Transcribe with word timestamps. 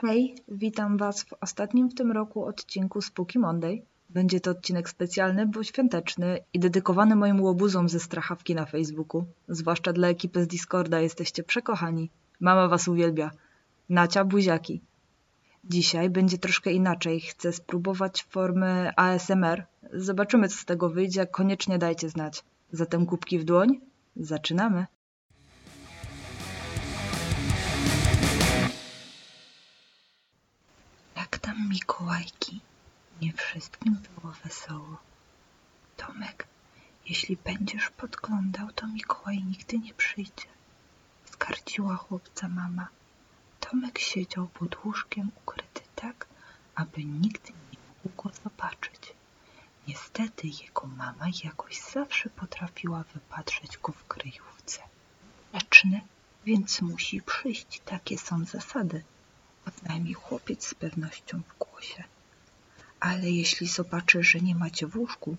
Hej, 0.00 0.34
witam 0.48 0.96
Was 0.96 1.22
w 1.22 1.32
ostatnim 1.40 1.88
w 1.88 1.94
tym 1.94 2.12
roku 2.12 2.44
odcinku 2.44 3.02
Spooky 3.02 3.38
Monday. 3.38 3.82
Będzie 4.10 4.40
to 4.40 4.50
odcinek 4.50 4.88
specjalny, 4.88 5.46
bo 5.46 5.64
świąteczny 5.64 6.38
i 6.52 6.58
dedykowany 6.58 7.16
moim 7.16 7.40
łobuzom 7.40 7.88
ze 7.88 8.00
strachawki 8.00 8.54
na 8.54 8.66
Facebooku. 8.66 9.24
Zwłaszcza 9.48 9.92
dla 9.92 10.08
ekipy 10.08 10.44
z 10.44 10.46
Discorda 10.46 11.00
jesteście 11.00 11.42
przekochani. 11.42 12.10
Mama 12.40 12.68
Was 12.68 12.88
uwielbia. 12.88 13.30
Nacia 13.88 14.24
buziaki. 14.24 14.80
Dzisiaj 15.64 16.10
będzie 16.10 16.38
troszkę 16.38 16.72
inaczej. 16.72 17.20
Chcę 17.20 17.52
spróbować 17.52 18.22
formy 18.22 18.90
ASMR. 18.96 19.66
Zobaczymy, 19.92 20.48
co 20.48 20.56
z 20.56 20.64
tego 20.64 20.90
wyjdzie. 20.90 21.26
Koniecznie 21.26 21.78
dajcie 21.78 22.08
znać. 22.08 22.44
Zatem 22.72 23.06
kubki 23.06 23.38
w 23.38 23.44
dłoń. 23.44 23.80
Zaczynamy. 24.16 24.86
Mikołajki? 31.68 32.60
Nie 33.22 33.32
wszystkim 33.32 33.96
było 34.14 34.32
wesoło. 34.44 34.96
Tomek, 35.96 36.46
jeśli 37.06 37.36
będziesz 37.36 37.90
podglądał, 37.90 38.72
to 38.72 38.86
Mikołaj 38.86 39.44
nigdy 39.44 39.78
nie 39.78 39.94
przyjdzie. 39.94 40.46
Skarciła 41.24 41.96
chłopca 41.96 42.48
mama. 42.48 42.88
Tomek 43.60 43.98
siedział 43.98 44.46
pod 44.46 44.84
łóżkiem 44.84 45.30
ukryty 45.42 45.80
tak, 45.94 46.26
aby 46.74 47.04
nikt 47.04 47.48
nie 47.50 47.78
mógł 48.04 48.22
go 48.22 48.34
zobaczyć. 48.44 49.12
Niestety 49.88 50.46
jego 50.46 50.86
mama 50.86 51.26
jakoś 51.44 51.80
zawsze 51.80 52.30
potrafiła 52.30 53.04
wypatrzeć 53.14 53.78
go 53.78 53.92
w 53.92 54.04
kryjówce. 54.06 54.82
Leczny, 55.52 56.00
więc 56.44 56.82
musi 56.82 57.22
przyjść, 57.22 57.80
takie 57.84 58.18
są 58.18 58.44
zasady. 58.44 59.04
Oznajmił 59.68 60.20
chłopiec 60.20 60.66
z 60.66 60.74
pewnością 60.74 61.42
w 61.48 61.58
głosie. 61.58 62.04
Ale 63.00 63.30
jeśli 63.30 63.66
zobaczy, 63.66 64.22
że 64.22 64.40
nie 64.40 64.54
macie 64.54 64.86
w 64.86 64.96
łóżku, 64.96 65.36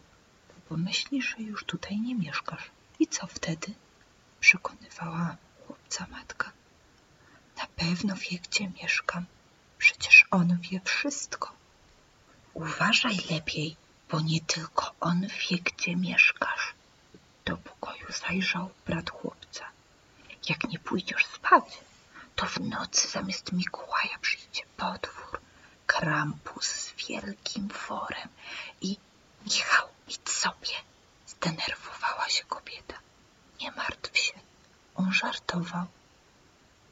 to 0.48 0.54
pomyśli, 0.70 1.22
że 1.22 1.38
już 1.38 1.64
tutaj 1.64 2.00
nie 2.00 2.16
mieszkasz. 2.16 2.72
I 3.00 3.08
co 3.08 3.28
wtedy? 3.28 3.74
Przekonywała 4.40 5.38
chłopca 5.68 6.08
matka. 6.12 6.52
Na 7.58 7.68
pewno 7.76 8.16
wie, 8.16 8.40
gdzie 8.40 8.70
mieszkam. 8.82 9.26
Przecież 9.78 10.26
on 10.32 10.58
wie 10.58 10.82
wszystko. 10.84 11.52
Uważaj 12.54 13.18
lepiej, 13.30 13.76
bo 14.12 14.22
nie 14.22 14.42
tylko 14.42 14.92
on 15.00 15.22
wie, 15.22 15.58
gdzie 15.58 15.96
mieszkasz. 15.96 16.74
Do 17.46 17.58
pokoju 17.58 18.06
zajrzał 18.22 18.70
brat 18.86 19.10
chłopca. 19.10 19.66
Jak 20.50 20.64
nie 20.70 20.80
pójdziesz 20.80 21.26
spać, 21.26 21.80
to 22.40 22.46
w 22.46 22.60
nocy 22.60 23.08
zamiast 23.08 23.52
Mikołaja 23.52 24.18
przyjdzie 24.22 24.64
potwór, 24.78 25.40
Krampus 25.88 26.66
z 26.66 26.94
wielkim 26.96 27.68
worem 27.68 28.30
i 28.82 28.98
Michał, 29.46 29.88
idź 30.08 30.30
sobie. 30.30 30.76
Zdenerwowała 31.28 32.30
się 32.30 32.44
kobieta. 32.44 32.94
Nie 33.62 33.72
martw 33.72 34.18
się, 34.18 34.34
on 34.96 35.14
żartował. 35.14 35.86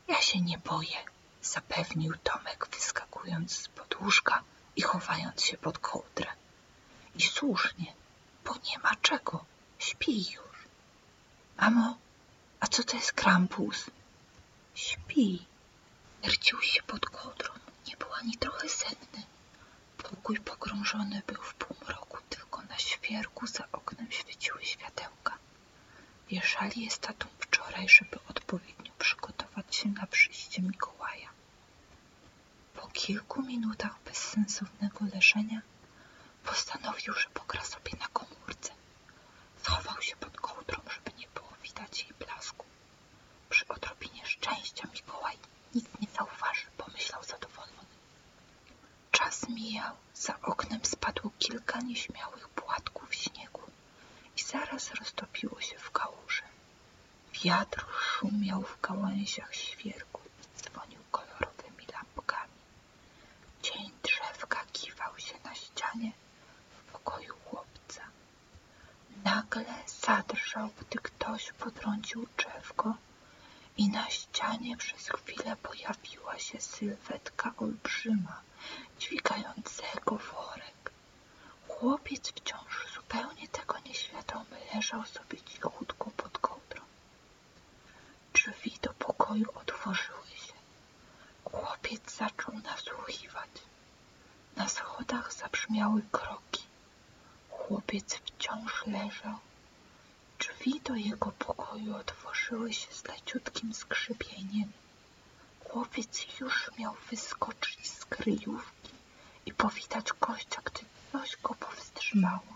Ja 0.07 0.21
się 0.21 0.41
nie 0.41 0.57
boję, 0.57 0.97
zapewnił 1.41 2.13
Tomek, 2.23 2.67
wyskakując 2.71 3.51
z 3.51 3.69
łóżka 4.01 4.43
i 4.75 4.81
chowając 4.81 5.43
się 5.43 5.57
pod 5.57 5.79
kołdrę. 5.79 6.29
I 7.15 7.21
słusznie, 7.21 7.93
bo 8.45 8.53
nie 8.53 8.79
ma 8.79 8.95
czego, 9.01 9.45
śpi 9.79 10.31
już. 10.31 10.57
Mamo, 11.57 11.97
a 12.59 12.67
co 12.67 12.83
to 12.83 12.95
jest 12.95 13.13
Krampus? 13.13 13.85
Śpi. 14.85 15.45
Wiercił 16.23 16.61
się 16.61 16.83
pod 16.83 17.05
kołdrą, 17.05 17.53
nie 17.87 17.97
był 17.97 18.13
ani 18.13 18.37
trochę 18.37 18.69
senny. 18.69 19.21
Pokój 19.97 20.39
pogrążony 20.39 21.21
był 21.27 21.41
w 21.41 21.53
półmroku, 21.53 22.17
tylko 22.29 22.61
na 22.61 22.77
świerku 22.77 23.47
za 23.47 23.67
oknem 23.71 24.11
świeciły 24.11 24.65
światełka. 24.65 25.37
Wieszali 26.29 26.85
je 26.85 26.91
tatą 26.91 27.27
wczoraj, 27.39 27.89
żeby 27.89 28.17
odpowiednio 28.29 28.91
przygotować 28.99 29.75
się 29.75 29.89
na 29.89 30.07
przyjście 30.07 30.61
Mikołaja. 30.61 31.29
Po 32.73 32.87
kilku 32.87 33.41
minutach 33.41 33.95
bezsensownego 34.05 35.05
leżenia 35.13 35.61
postanowił, 36.43 37.13
że 37.13 37.29
pogra 37.33 37.63
sobie 37.63 37.91
na 37.99 38.07
komórce. 38.07 38.71
Schował 39.63 40.01
się 40.01 40.15
pod 40.15 40.37
kołdrą, 40.41 40.81
żeby 40.89 41.17
nie 41.17 41.27
było 41.35 41.53
widać 41.63 42.03
jej 42.03 42.13
blasku. 42.19 42.65
Przy 43.49 43.67
odrobinie 43.67 44.25
szczęścia 44.25 44.87
Mikołaj 44.93 45.37
nic 45.75 45.85
nie 46.01 46.07
zauważy, 46.17 46.65
pomyślał 46.77 47.23
zadowolony. 47.23 47.87
Czas 49.11 49.49
mijał, 49.49 49.95
za 50.13 50.39
oknem 50.41 50.79
spadło 50.85 51.31
kilka 51.39 51.79
nieśmiałych 51.97 52.49
płatków 52.49 53.15
śniegu 53.15 53.61
i 54.37 54.41
zaraz 54.41 54.91
roztopiło 54.93 55.61
się 55.61 55.77
w 55.79 55.91
kałuży. 55.91 56.43
Wiatr 57.43 57.85
szumiał 58.01 58.61
w 58.61 58.81
gałęziach 58.81 59.55
świerku 59.55 60.21
dzwonił 60.57 60.99
kolorowymi 61.11 61.85
lampkami. 61.93 62.53
Cień 63.61 63.91
drzewka 64.03 64.65
kiwał 64.73 65.19
się 65.19 65.35
na 65.43 65.55
ścianie 65.55 66.11
w 66.77 66.91
pokoju 66.91 67.33
chłopca. 67.45 68.01
Nagle 69.23 69.73
zadrżał, 70.05 70.69
gdy 70.79 70.99
ktoś 70.99 71.51
potrącił 71.51 72.27
drzewko 72.37 72.93
i 73.77 73.89
na 73.89 74.09
ścianie 74.09 74.77
przez 74.77 75.09
chwilę 75.09 75.55
pojawiła 75.55 76.39
się 76.39 76.61
sylwetka 76.61 77.53
olbrzyma, 77.57 78.41
dźwigającego 78.99 80.15
worek. 80.17 80.91
Chłopiec 81.79 82.31
wciąż 82.31 82.93
zupełnie 82.95 83.47
tego 83.47 83.79
nieświadomy 83.79 84.57
leżał 84.73 85.05
sobie 85.05 85.41
cichutko 85.41 86.11
pod 86.11 86.37
kołdrą. 86.37 86.81
Drzwi 88.33 88.77
do 88.81 88.93
pokoju 88.93 89.45
otworzyły 89.55 90.27
się. 90.27 90.53
Chłopiec 91.43 92.15
zaczął 92.15 92.53
nasłuchiwać. 92.59 93.49
Na 94.55 94.69
schodach 95.07 95.33
zabrzmiały 95.33 96.01
kroki. 96.11 96.63
Chłopiec 97.49 98.15
wciąż 98.15 98.85
leżał. 98.87 99.39
Drzwi 100.39 100.81
do 100.81 100.95
jego 100.95 101.31
pokoju 101.31 101.95
otworzyły 101.95 102.73
się 102.73 102.93
z 102.93 103.03
leciutkim 103.07 103.73
skrzypieniem. 103.73 104.71
Chłopiec 105.63 106.39
już 106.39 106.71
miał 106.79 106.93
wyskoczyć 107.11 107.89
z 107.91 108.05
kryjówki 108.05 108.89
i 109.45 109.53
powitać 109.53 110.07
gościa, 110.21 110.61
gdy 110.63 110.81
coś 111.11 111.37
go 111.43 111.55
powstrzymało. 111.55 112.53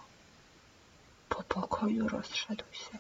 Po 1.30 1.44
pokoju 1.44 2.08
rozszedł 2.08 2.66
się 2.72 2.98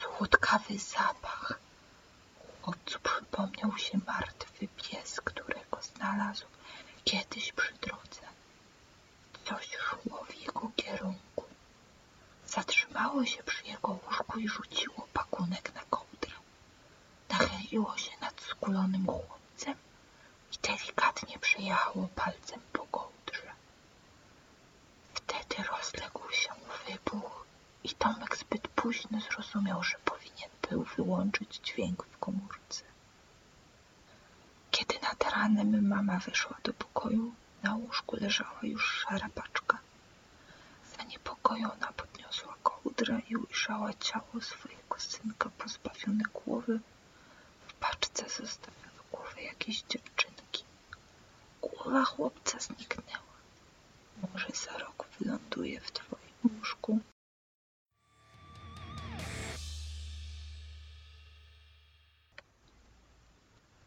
słodkawy 0.00 0.78
zapach. 0.78 1.60
Chłopcu 2.62 2.98
przypomniał 3.02 3.78
się 3.78 3.98
martwy 4.06 4.68
pies, 4.68 5.20
którego 5.20 5.78
znalazł 5.82 6.46
kiedyś 7.04 7.52
przy 7.52 7.72
drodze. 7.74 8.28
Coś 9.48 9.68
szło 9.76 10.24
w 10.24 10.34
jego 10.34 10.70
kierunku. 10.88 11.44
Zatrzymało 12.46 13.24
się 13.24 13.42
przy 13.42 13.66
jego 13.66 13.88
łóżku 13.88 14.38
i 14.38 14.48
rzuciło 14.48 15.08
pakunek 15.12 15.74
na 15.74 15.82
kołdrę. 15.90 16.36
Nachyliło 17.30 17.96
się 17.96 18.10
nad 18.20 18.40
skulonym 18.40 19.06
chłopcem 19.06 19.74
i 20.52 20.56
delikatnie 20.62 21.38
przejechało 21.38 22.08
palcem 22.14 22.60
po 22.72 22.86
kołdrze. 22.86 23.52
Wtedy 25.14 25.56
rozległ 25.62 26.32
się 26.32 26.50
wybuch 26.86 27.46
i 27.84 27.88
Tomek 27.88 28.36
zbyt 28.36 28.68
późno 28.68 29.20
zrozumiał, 29.20 29.82
że 29.82 29.96
powinien 30.04 30.50
był 30.70 30.84
wyłączyć 30.84 31.60
dźwięk 31.64 32.06
w 32.06 32.18
komórce. 32.18 32.84
Kiedy 34.70 34.94
nad 35.02 35.32
ranem 35.32 35.88
mama 35.88 36.18
weszła 36.18 36.56
do 36.64 36.72
pokoju, 36.72 37.32
na 37.62 37.74
łóżku 37.74 38.16
leżała 38.16 38.58
już 38.62 38.84
szara 39.00 39.28
paczka. 39.34 39.78
Zaniepokojona 41.48 41.92
podniosła 41.92 42.54
kołdrę 42.62 43.20
i 43.30 43.36
ujrzała 43.36 43.94
ciało 43.94 44.40
swojego 44.40 44.98
synka 44.98 45.50
pozbawione 45.58 46.24
głowy. 46.34 46.80
W 47.68 47.74
paczce 47.74 48.22
zostawiono 48.22 49.02
głowę 49.12 49.42
jakiejś 49.42 49.82
dziewczynki. 49.82 50.64
Głowa 51.62 52.04
chłopca 52.04 52.58
zniknęła. 52.60 53.34
Może 54.32 54.46
za 54.54 54.78
rok 54.78 55.06
wyląduje 55.20 55.80
w 55.80 55.92
twoim 55.92 56.58
łóżku. 56.58 57.00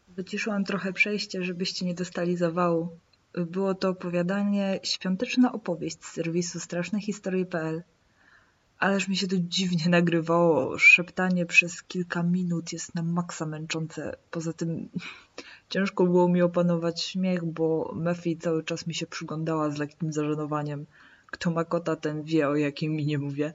Wyciszyłam 0.08 0.64
trochę 0.64 0.92
przejście, 0.92 1.44
żebyście 1.44 1.86
nie 1.86 1.94
dostali 1.94 2.36
zawału. 2.36 2.98
Było 3.34 3.74
to 3.74 3.88
opowiadanie 3.88 4.80
Świąteczna 4.82 5.52
opowieść 5.52 6.04
z 6.04 6.12
serwisu 6.12 6.60
strasznehistorie.pl. 6.60 7.82
Ależ 8.78 9.08
mi 9.08 9.16
się 9.16 9.26
to 9.26 9.36
dziwnie 9.38 9.88
nagrywało. 9.88 10.78
Szeptanie 10.78 11.46
przez 11.46 11.82
kilka 11.82 12.22
minut 12.22 12.72
jest 12.72 12.94
na 12.94 13.02
maksa 13.02 13.46
męczące. 13.46 14.16
Poza 14.30 14.52
tym 14.52 14.88
Ciężko 15.72 16.04
było 16.04 16.28
mi 16.28 16.42
opanować 16.42 17.02
śmiech, 17.02 17.44
bo 17.44 17.92
Mefi 17.94 18.36
cały 18.36 18.64
czas 18.64 18.86
mi 18.86 18.94
się 18.94 19.06
przyglądała 19.06 19.70
z 19.70 19.78
lekkim 19.78 20.12
zażenowaniem. 20.12 20.86
Kto 21.26 21.50
ma 21.50 21.64
kota, 21.64 21.96
ten 21.96 22.22
wie, 22.22 22.48
o 22.48 22.56
jakim 22.56 22.92
mi 22.92 23.06
nie 23.06 23.18
mówię. 23.18 23.54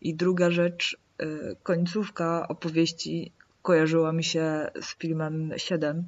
I 0.00 0.14
druga 0.14 0.50
rzecz, 0.50 0.96
y, 1.22 1.56
końcówka 1.62 2.48
opowieści 2.48 3.32
kojarzyła 3.62 4.12
mi 4.12 4.24
się 4.24 4.70
z 4.80 4.96
filmem 4.98 5.52
7. 5.56 6.04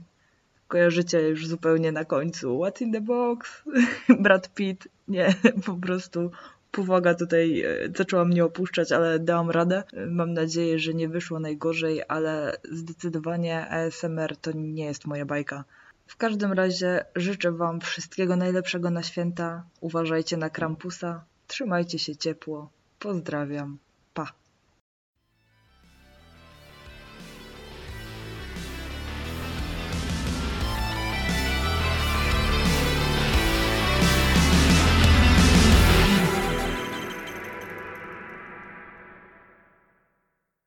Kojarzycie 0.69 1.29
już 1.29 1.47
zupełnie 1.47 1.93
na 1.93 2.05
końcu. 2.05 2.59
What's 2.59 2.83
in 2.83 2.93
the 2.93 3.01
box? 3.01 3.63
Brad 4.23 4.55
Pitt. 4.55 4.89
Nie, 5.09 5.35
po 5.67 5.75
prostu 5.75 6.31
powaga 6.71 7.15
tutaj 7.15 7.63
e, 7.63 7.89
zaczęła 7.97 8.25
mnie 8.25 8.45
opuszczać, 8.45 8.93
ale 8.93 9.19
dałam 9.19 9.51
radę. 9.51 9.83
Mam 10.09 10.33
nadzieję, 10.33 10.79
że 10.79 10.95
nie 10.95 11.09
wyszło 11.09 11.41
najgorzej, 11.41 12.03
ale 12.09 12.57
zdecydowanie 12.73 13.69
ASMR 13.69 14.37
to 14.37 14.53
nie 14.53 14.85
jest 14.85 15.07
moja 15.07 15.27
bajka. 15.27 15.65
W 16.07 16.17
każdym 16.17 16.53
razie 16.53 17.05
życzę 17.17 17.53
Wam 17.53 17.81
wszystkiego 17.81 18.37
najlepszego 18.37 18.91
na 18.91 19.03
święta. 19.03 19.65
Uważajcie 19.81 20.37
na 20.37 20.51
Krampusa. 20.51 21.25
Trzymajcie 21.47 21.99
się 21.99 22.17
ciepło. 22.17 22.71
Pozdrawiam. 22.99 23.79
Pa. 24.15 24.44